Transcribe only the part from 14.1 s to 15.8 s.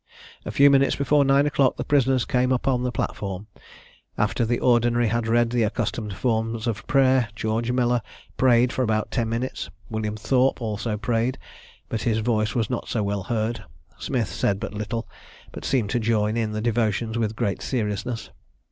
said but little, but